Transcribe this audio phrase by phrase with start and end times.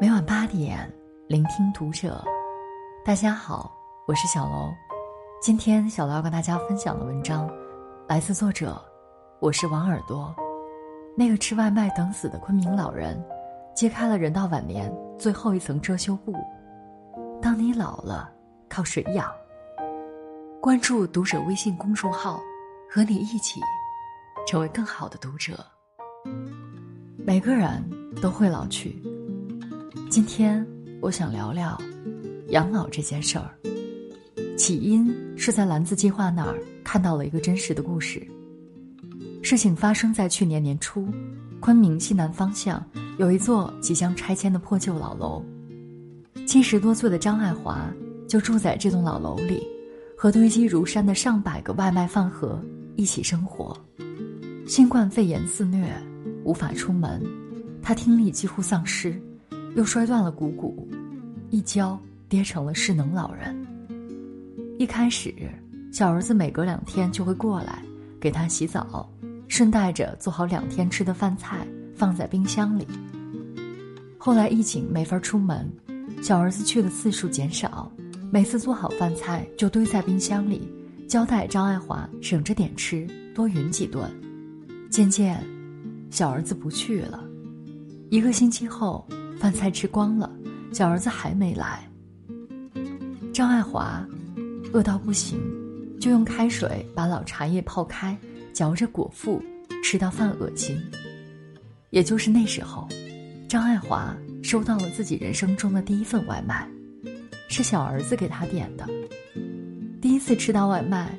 [0.00, 0.90] 每晚八点，
[1.26, 2.24] 聆听读者。
[3.04, 3.72] 大家好，
[4.06, 4.72] 我是小楼。
[5.40, 7.50] 今天小楼要跟大家分享的文章，
[8.08, 8.80] 来自作者，
[9.40, 10.34] 我是王耳朵。
[11.16, 13.22] 那个吃外卖等死的昆明老人，
[13.74, 16.34] 揭开了人到晚年最后一层遮羞布。
[17.40, 18.30] 当你老了，
[18.68, 19.30] 靠谁养？
[20.60, 22.40] 关注读者微信公众号，
[22.90, 23.60] 和你一起
[24.46, 25.64] 成为更好的读者。
[27.16, 27.82] 每个人
[28.22, 29.02] 都会老去。
[30.10, 30.66] 今天
[31.02, 31.78] 我想聊聊
[32.48, 33.50] 养老这件事儿。
[34.56, 38.26] 起因是在蓝字计划那儿看到了一个真实的故事。
[39.42, 41.06] 事情发生在去年年初，
[41.60, 42.82] 昆明西南方向
[43.18, 45.44] 有一座即将拆迁的破旧老楼，
[46.46, 47.86] 七十多岁的张爱华
[48.26, 49.62] 就住在这栋老楼里。
[50.16, 52.60] 和堆积如山的上百个外卖饭盒
[52.96, 53.76] 一起生活，
[54.66, 55.94] 新冠肺炎肆虐，
[56.44, 57.22] 无法出门，
[57.80, 59.14] 他听力几乎丧失，
[59.78, 60.88] 又摔断了股骨，
[61.50, 61.96] 一跤
[62.28, 63.56] 跌成了失能老人。
[64.76, 65.32] 一开始，
[65.92, 67.80] 小儿子每隔两天就会过来
[68.20, 69.08] 给他洗澡，
[69.46, 72.84] 顺带着做好两天吃的饭菜放在冰箱里。
[74.18, 75.70] 后来疫情没法出门，
[76.20, 77.88] 小儿子去的次数减少。
[78.32, 80.68] 每次做好饭菜就堆在冰箱里，
[81.06, 84.10] 交代张爱华省着点吃，多匀几顿。
[84.90, 85.40] 渐渐，
[86.10, 87.22] 小儿子不去了。
[88.10, 89.06] 一个星期后，
[89.38, 90.30] 饭菜吃光了，
[90.72, 91.88] 小儿子还没来。
[93.32, 94.04] 张爱华
[94.72, 95.38] 饿到不行，
[96.00, 98.16] 就用开水把老茶叶泡开，
[98.52, 99.42] 嚼着果腹，
[99.82, 100.76] 吃到饭恶心。
[101.90, 102.88] 也就是那时候，
[103.48, 106.68] 张爱华收到了自己人生中的第一份外卖。
[107.50, 108.86] 是小儿子给他点的。
[110.02, 111.16] 第一次吃到外卖，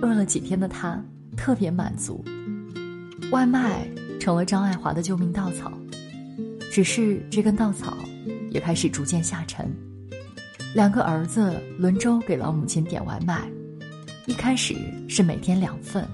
[0.00, 0.98] 饿了几天的他
[1.36, 2.24] 特别满足。
[3.30, 3.86] 外卖
[4.18, 5.70] 成了张爱华的救命稻草，
[6.76, 7.96] 只是这根稻草
[8.50, 9.66] 也开始逐渐下沉。
[10.74, 13.50] 两个儿子轮周给老母亲点外卖，
[14.26, 14.76] 一开始
[15.08, 16.06] 是每天两份，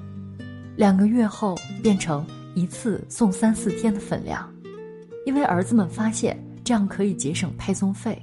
[0.77, 4.49] 两个月后变成一次送三四天的分量，
[5.27, 8.23] 因为儿子们发现这样可以节省配送费。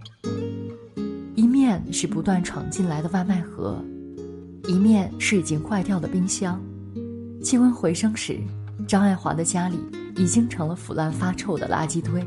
[1.36, 3.84] 一面是不断闯进来的外卖盒，
[4.66, 6.58] 一面是已经坏掉的冰箱。
[7.44, 8.40] 气温回升时，
[8.88, 9.78] 张爱华的家里
[10.16, 12.26] 已经成了腐烂发臭的垃圾堆。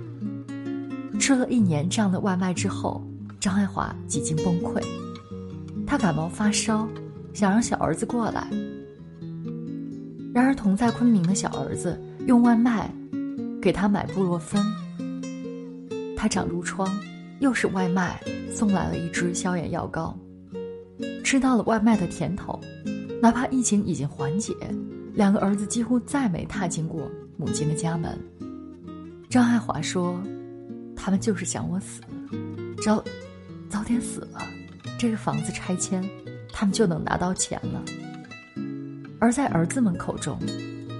[1.22, 3.00] 吃了一年这样的外卖之后，
[3.38, 4.82] 张爱华几近崩溃。
[5.86, 6.88] 他感冒发烧，
[7.32, 8.44] 想让小儿子过来。
[10.34, 11.96] 然而同在昆明的小儿子
[12.26, 12.92] 用外卖
[13.62, 14.60] 给他买布洛芬，
[16.16, 16.88] 他长褥疮。
[17.38, 18.20] 又是外卖
[18.52, 20.16] 送来了一支消炎药膏，
[21.22, 22.60] 吃到了外卖的甜头，
[23.20, 24.52] 哪怕疫情已经缓解，
[25.14, 28.18] 两个儿子几乎再没踏进过母亲的家门。
[29.28, 30.20] 张爱华说
[31.04, 32.00] ：“他们就是想我死，
[32.84, 33.02] 早
[33.68, 34.40] 早点死了，
[34.96, 36.08] 这个房子拆迁，
[36.52, 37.82] 他们就能拿到钱了。”
[39.18, 40.38] 而在儿子们口中，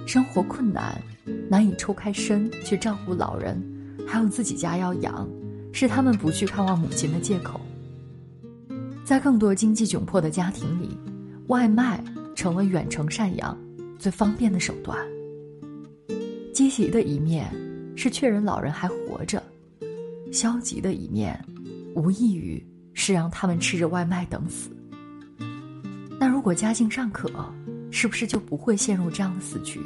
[0.05, 1.01] 生活困难，
[1.49, 3.63] 难以抽开身去照顾老人，
[4.05, 5.25] 还有自己家要养。
[5.71, 7.59] 是他们不去看望母亲的借口。
[9.03, 10.95] 在更多经济窘迫的家庭里，
[11.47, 12.03] 外卖
[12.35, 13.57] 成了远程赡养
[13.97, 14.95] 最方便的手段。
[16.53, 17.51] 积极的一面
[17.95, 19.41] 是确认老人还活着，
[20.33, 21.39] 消极的一面
[21.95, 22.61] 无异于
[22.93, 24.69] 是让他们吃着外卖等死。
[26.19, 27.29] 那如果家境尚可，
[27.91, 29.79] 是不是就不会陷入这样的死局？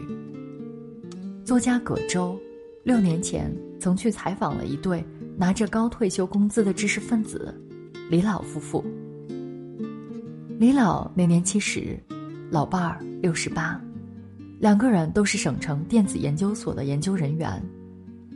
[1.46, 2.40] 作家葛洲
[2.84, 5.06] 六年前曾去采访了一对。
[5.40, 7.53] 拿着高退休工资的知识分子，
[8.09, 8.84] 李老夫妇。
[10.57, 11.96] 李老那年七十，
[12.50, 13.80] 老伴儿六十八，
[14.59, 17.63] 两个人都是省城电子研究所的研究人员，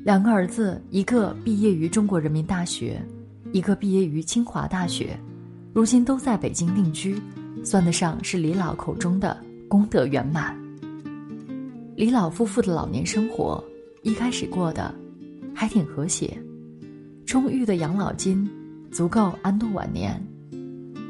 [0.03, 2.99] 两个儿子，一个毕业于中国人民大学，
[3.51, 5.15] 一个毕业于清华大学，
[5.73, 7.21] 如今都在北京定居，
[7.63, 9.37] 算得上是李老口中的
[9.69, 10.57] 功德圆满。
[11.95, 13.63] 李老夫妇的老年生活
[14.01, 14.91] 一开始过得
[15.53, 16.35] 还挺和谐。
[17.27, 18.49] 充裕的养老金，
[18.91, 20.19] 足够安度晚年。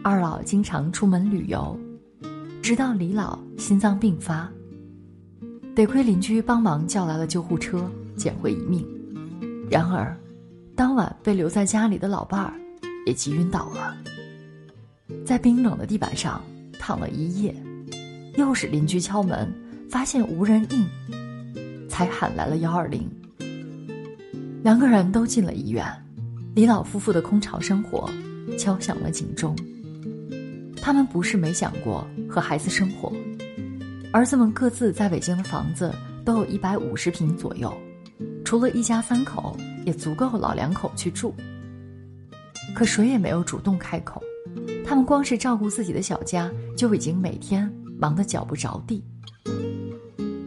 [0.04, 1.80] 二老经常出门旅游，
[2.62, 4.52] 直到李老心脏病发，
[5.74, 7.90] 得亏邻居帮忙叫来了救护车，
[8.22, 8.86] 捡回一命。
[9.68, 10.16] 然而，
[10.76, 12.54] 当晚被留在家里的老伴儿
[13.08, 13.98] 也急晕倒了，
[15.26, 16.40] 在冰冷的地板上
[16.80, 17.56] 躺了一夜。
[18.36, 19.52] 又是邻居敲门，
[19.90, 23.10] 发现无人应，才喊来了幺二零。
[24.64, 25.84] 两个人都进了医院。
[26.54, 28.08] 李老夫妇的空巢生活
[28.56, 29.56] 敲响了警钟。
[30.80, 33.12] 他们不是没想过和孩子生活，
[34.14, 37.74] 儿子们各自在北京的房子都有一百五十平左右，
[38.44, 39.56] 除了一家三口，
[39.86, 41.34] 也足够老两口去住。
[42.76, 44.22] 可谁也没有主动开口，
[44.86, 49.04] 他们光是照顾自己的小家，就已经每天忙得脚不着地。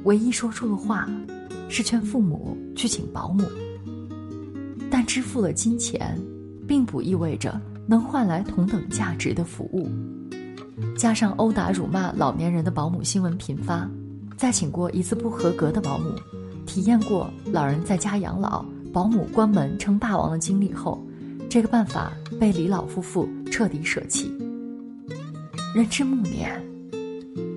[0.04, 1.08] 唯一说出的话，
[1.68, 3.44] 是劝父母去请保姆。
[4.90, 6.18] 但支付了金钱，
[6.68, 9.88] 并不意味着能换来同等价值的服务。
[10.96, 13.88] 加上殴打辱骂老年人的保姆新闻频发，
[14.36, 16.10] 再请过一次不合格的保姆，
[16.66, 21.04] 体验过老人在家养老、保姆关门称霸王的经历后，
[21.48, 24.32] 这个办法被李老夫妇彻底舍弃。
[25.74, 26.62] 人至暮年，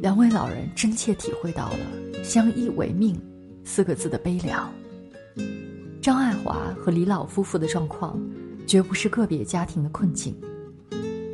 [0.02, 1.78] 两位老人真切体会到了
[2.24, 3.20] “相依为命”
[3.64, 4.70] 四个字的悲凉。
[6.02, 8.20] 张爱华和李老夫妇的状况，
[8.66, 10.36] 绝不是个别家庭的困境。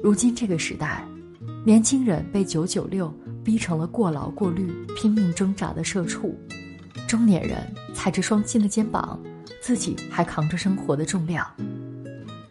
[0.03, 1.05] 如今这个时代。
[1.65, 3.09] 年轻人被九九六
[3.41, 6.37] 逼成了过劳过虑、拼命挣扎的社畜，
[7.13, 9.21] 中年人踩着双亲的肩膀，
[9.61, 11.45] 自己还扛着生活的重量。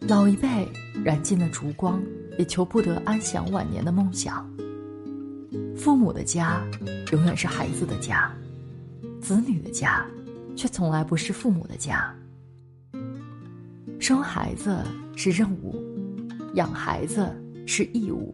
[0.07, 0.65] 老一辈
[1.03, 2.01] 燃尽了烛光，
[2.39, 4.49] 也求不得安享晚年的梦想。
[5.75, 6.65] 父母的家，
[7.11, 8.31] 永远是孩子的家；
[9.19, 10.05] 子女的家，
[10.55, 12.15] 却从来不是父母的家。
[13.99, 14.81] 生孩子
[15.13, 15.75] 是任务，
[16.53, 17.29] 养孩子
[17.67, 18.33] 是义务。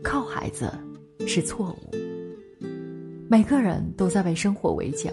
[0.00, 0.72] 靠孩子
[1.26, 1.90] 是错误。
[3.28, 5.12] 每个人都在为生活围剿，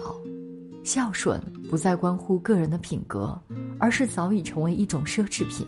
[0.88, 1.38] 孝顺
[1.68, 3.38] 不再关乎个人的品格，
[3.78, 5.66] 而是早已成为一种奢侈品。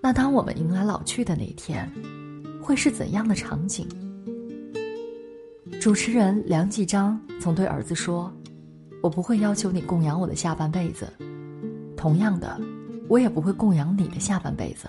[0.00, 1.90] 那当我们迎来老去的那一天，
[2.62, 3.88] 会是怎样的场景？
[5.80, 8.32] 主持人梁继章曾对儿子说
[9.02, 11.12] ：“我不会要求你供养我的下半辈子，
[11.96, 12.60] 同样的，
[13.08, 14.86] 我也不会供养你的下半辈子。”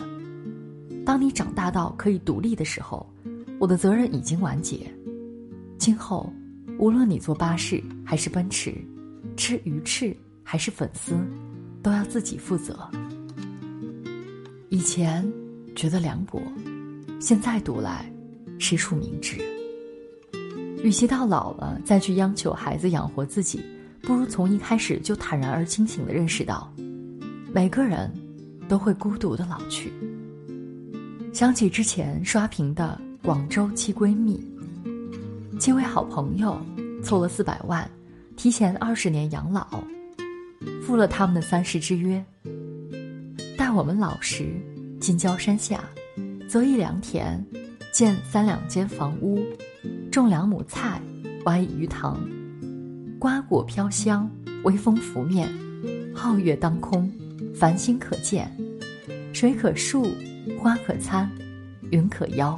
[1.04, 3.04] 当你长大到可以独立的时候，
[3.60, 4.88] 我的责任已经完结。
[5.80, 6.32] 今后，
[6.84, 8.76] 无论你坐巴士还是奔驰，
[9.38, 10.14] 吃鱼翅
[10.44, 11.14] 还是粉丝，
[11.82, 12.78] 都要自己负责。
[14.68, 15.26] 以前
[15.78, 16.42] 觉得凉薄，
[17.22, 18.12] 现在读来，
[18.60, 19.38] 实属明智。
[20.84, 23.62] 与其到老了再去央求孩子养活自己，
[24.02, 26.70] 不如从一开始就坦然而清醒的认识到，
[27.54, 28.12] 每个人
[28.68, 29.90] 都会孤独的老去。
[31.32, 34.46] 想起之前刷屏的广州七闺蜜，
[35.64, 36.62] 七位好朋友
[37.02, 37.90] 凑了四百万，
[38.36, 39.82] 提前二十年养老，
[40.86, 42.22] 赴了他们的三世之约。
[43.58, 44.62] 待我们老时，
[45.00, 45.82] 近郊山下，
[46.50, 47.42] 择一良田，
[47.94, 49.42] 建三两间房屋，
[50.12, 51.02] 种两亩菜，
[51.46, 52.20] 挖一鱼塘，
[53.18, 54.30] 瓜果飘香，
[54.66, 55.48] 微风拂面，
[56.14, 57.10] 皓月当空，
[57.56, 58.54] 繁星可见，
[59.32, 60.12] 水可漱。
[60.60, 61.32] 花可餐，
[61.90, 62.54] 云可邀。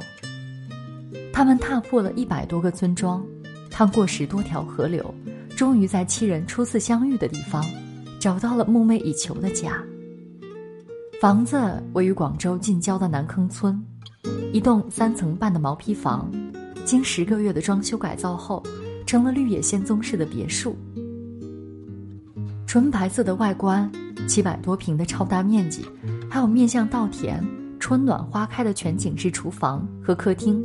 [1.36, 3.22] 他们踏破了一百多个村庄，
[3.70, 5.14] 趟过十多条河流，
[5.54, 7.62] 终于在七人初次相遇的地方，
[8.18, 9.78] 找到了梦寐以求的家。
[11.20, 11.60] 房子
[11.92, 13.78] 位于广州近郊的南坑村，
[14.50, 16.32] 一栋三层半的毛坯房，
[16.86, 18.62] 经十个月的装修改造后，
[19.04, 20.74] 成了绿野仙踪式的别墅。
[22.66, 23.92] 纯白色的外观，
[24.26, 25.84] 七百多平的超大面积，
[26.30, 27.46] 还有面向稻田。
[27.78, 30.64] 春暖花开的全景式厨房和客厅，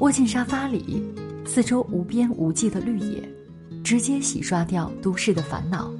[0.00, 1.02] 窝进沙发里，
[1.44, 3.20] 四周无边无际的绿野，
[3.82, 5.92] 直接洗刷掉都市的烦恼。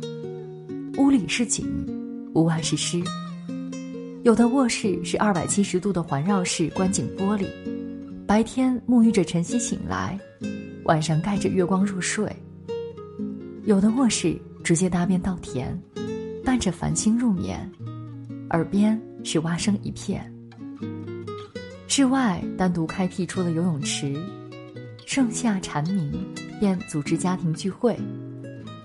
[0.96, 1.66] 屋里是景，
[2.34, 3.02] 屋外是诗。
[4.22, 7.46] 有的卧室是二百七十度的环绕式观景玻璃，
[8.24, 10.16] 白天沐浴着晨曦醒来，
[10.84, 12.30] 晚上盖着月光入睡。
[13.64, 15.76] 有的卧室直接搭边稻田，
[16.44, 17.68] 伴着繁星入眠，
[18.50, 19.00] 耳边。
[19.24, 20.32] 是蛙声一片。
[21.90, 24.14] 室外单独开辟出了游泳池，
[25.06, 26.12] 盛夏蝉鸣，
[26.60, 27.98] 便组织家庭聚会，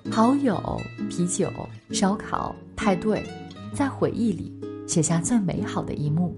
[0.09, 1.51] 好友、啤酒、
[1.91, 3.23] 烧烤、派对，
[3.71, 4.51] 在回忆里
[4.87, 6.35] 写下最美好的一幕。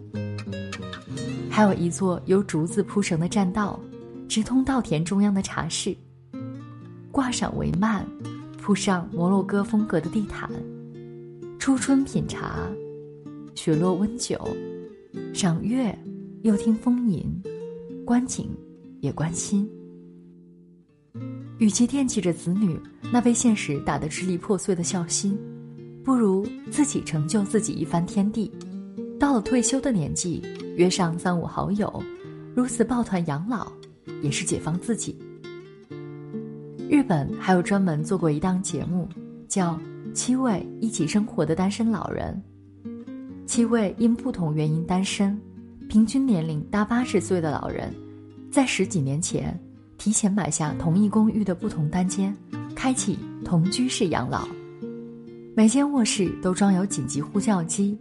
[1.50, 3.80] 还有一座由竹子铺成的栈道，
[4.28, 5.96] 直通稻田中央的茶室，
[7.10, 8.04] 挂上帷幔，
[8.58, 10.50] 铺上摩洛哥风格的地毯，
[11.58, 12.68] 初春品茶。
[13.54, 14.38] 雪落温酒，
[15.34, 15.98] 赏月，
[16.46, 17.25] 又听风吟，
[18.06, 18.48] 观景，
[19.00, 19.68] 也关心。
[21.58, 22.80] 与其惦记着子女
[23.12, 25.36] 那被现实打得支离破碎的孝心，
[26.04, 28.52] 不如自己成就自己一番天地。
[29.20, 30.40] 到了退休的年纪，
[30.75, 31.92] 约上三五好友，
[32.54, 33.72] 如此抱团养老，
[34.22, 35.18] 也是解放自己。
[36.88, 39.10] 日本还有专门做过一档节目，
[39.48, 39.74] 叫
[40.14, 42.40] 《七位一起生活的单身老人》。
[43.48, 45.36] 七位因不同原因单身、
[45.88, 47.94] 平均年龄达八十岁的老人，
[48.51, 49.58] 在十几年前
[49.98, 52.36] 提前买下同一公寓的不同单间，
[52.75, 54.48] 开启同居式养老。
[55.56, 57.98] 每间卧室都装有紧急呼叫机，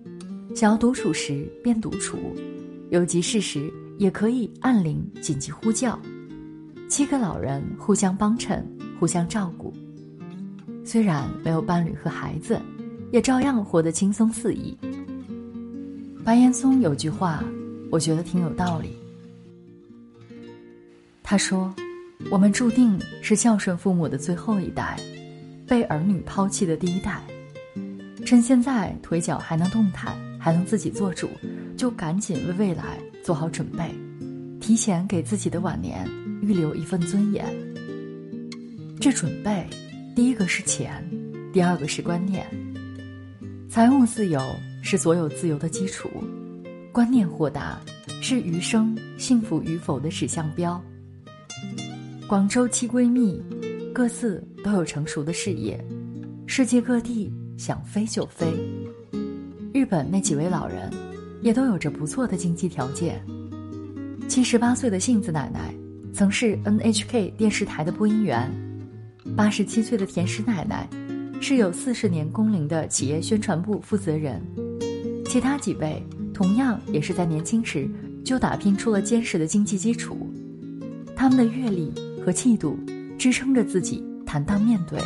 [0.55, 2.19] 想要独处时便独处，
[2.91, 5.99] 有急事时也可以按铃紧急呼叫。
[6.89, 8.67] 七个老人互相帮衬，
[8.99, 9.73] 互相照顾。
[10.85, 12.61] 虽然没有伴侣和孩子，
[13.13, 14.77] 也照样活得轻松肆意。
[16.25, 17.45] 白岩松有句话，
[17.95, 18.99] 我觉得挺有道理。
[21.23, 21.73] 他说
[22.29, 24.99] ：“我们注定是孝顺父母的最后一代，
[25.65, 27.23] 被儿女抛弃的第一代。”
[28.27, 31.29] 趁现在腿脚还能动弹，还能自己做主，
[31.77, 33.95] 就赶紧为未来做好准备，
[34.61, 36.05] 提前给自己的晚年
[36.43, 37.47] 预留一份尊严。
[39.01, 39.65] 这准备，
[40.17, 41.09] 第一个是钱，
[41.53, 42.45] 第二个是观念。
[43.71, 44.43] 财务自由
[44.83, 46.11] 是所有自由的基础，
[46.95, 47.81] 观念豁达
[48.23, 50.81] 是余生幸福与否的指向标。
[52.29, 53.43] 广州七闺蜜，
[53.93, 55.85] 各自都有成熟的事业，
[56.47, 57.33] 世界各地。
[57.57, 58.47] 想飞就飞。
[59.73, 60.91] 日本那几位老人，
[61.41, 63.25] 也都有着不错的经济条件。
[64.29, 65.73] 七十八岁的杏子奶奶，
[66.13, 68.51] 曾是 NHK 电视台的播音员；
[69.37, 70.89] 八十七岁的田石奶奶，
[71.41, 74.43] 是有四十年工龄的企业宣传部负责人。
[75.25, 76.03] 其他几位
[76.35, 77.89] 同样也是在年轻时
[78.25, 80.29] 就打拼出了坚实的经济基础。
[81.15, 82.77] 他们的阅历和气度，
[83.17, 84.99] 支撑着自己坦荡面对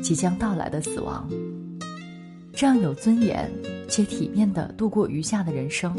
[0.00, 1.28] 即将到来的死亡。
[2.54, 3.50] 这样有尊严
[3.88, 5.94] 且体面的度过余下的人生，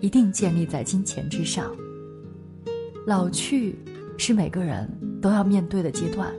[0.00, 1.70] 一定建立在金钱之上。
[3.04, 3.76] 老去
[4.16, 4.88] 是每个人
[5.20, 6.32] 都要面对的阶段，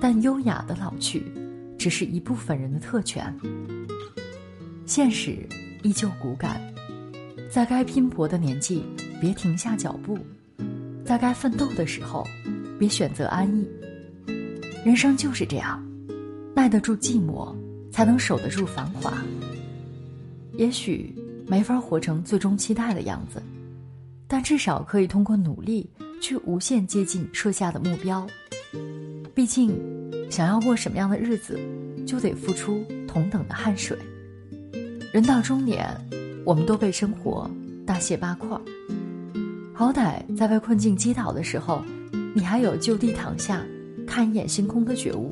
[0.00, 1.24] 但优雅的老去
[1.76, 3.34] 只是一部分人的特权。
[4.86, 5.38] 现实
[5.82, 6.60] 依旧骨感，
[7.52, 8.82] 在该拼搏的年纪，
[9.20, 10.16] 别停下脚步；
[11.04, 12.26] 在该奋斗的时候，
[12.78, 13.68] 别选择安逸。
[14.86, 15.86] 人生就是这样，
[16.56, 17.54] 耐得住寂寞。
[17.92, 19.12] 才能守得住繁华。
[20.54, 21.14] 也许
[21.46, 23.42] 没法活成最终期待的样子，
[24.26, 25.86] 但至少可以通过努力
[26.18, 28.26] 去无限接近设下的目标。
[29.34, 29.78] 毕竟，
[30.30, 31.60] 想要过什么样的日子，
[32.06, 33.94] 就得付出同等的汗水。
[35.12, 35.86] 人到中年，
[36.44, 37.48] 我们都被生活
[37.86, 38.58] 大卸八块，
[39.72, 41.82] 好歹在被困境击倒的时候，
[42.34, 43.62] 你还有就地躺下，
[44.06, 45.30] 看一眼星空的觉悟。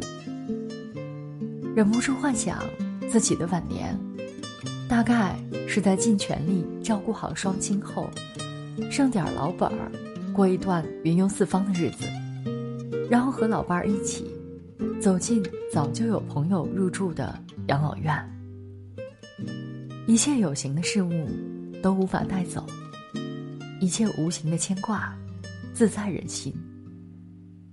[1.74, 2.58] 忍不住幻想，
[3.10, 3.98] 自己的晚年，
[4.88, 5.36] 大概
[5.66, 8.08] 是在尽全力照顾好双亲后，
[8.90, 9.90] 剩点老本儿，
[10.32, 12.04] 过一段云游四方的日子，
[13.10, 14.30] 然后和老伴儿一起，
[15.00, 17.36] 走进早就有朋友入住的
[17.66, 18.39] 养老院。
[20.06, 21.28] 一切有形的事物
[21.82, 22.66] 都无法带走，
[23.80, 25.16] 一切无形的牵挂，
[25.72, 26.52] 自在人心。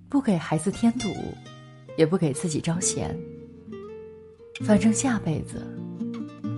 [0.07, 1.09] 不给孩子添堵，
[1.97, 3.17] 也不给自己招嫌。
[4.61, 5.61] 反正下辈子，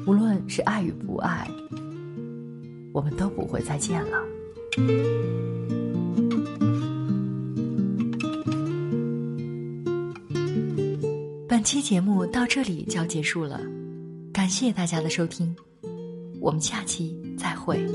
[0.06, 1.50] 无论是爱与不爱，
[2.94, 4.24] 我们都不会再见了。
[11.48, 13.60] 本期节目到这里就要结束了，
[14.40, 15.54] 感谢大家的收听，
[16.40, 17.86] 我们下期再会。